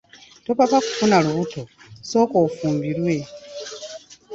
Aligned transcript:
Topapa 0.45 0.77
kufuna 0.85 1.15
lubuto, 1.25 1.61
sooka 2.09 2.35
ofumbirwe. 2.45 3.15